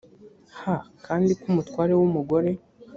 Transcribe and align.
h 0.59 0.61
kandi 1.05 1.29
ko 1.39 1.43
umutware 1.51 1.91
w 1.99 2.01
umugore 2.09 2.49